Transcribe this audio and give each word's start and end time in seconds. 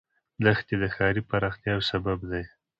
دښتې 0.43 0.75
د 0.81 0.83
ښاري 0.95 1.21
پراختیا 1.29 1.69
یو 1.75 1.81
سبب 1.91 2.19
دی. 2.31 2.43